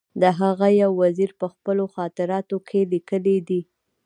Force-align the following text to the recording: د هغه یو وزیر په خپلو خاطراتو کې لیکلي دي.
د 0.21 0.23
هغه 0.39 0.67
یو 0.81 0.91
وزیر 1.01 1.31
په 1.39 1.47
خپلو 1.53 1.83
خاطراتو 1.95 2.57
کې 2.67 2.79
لیکلي 2.93 3.37
دي. 3.47 3.61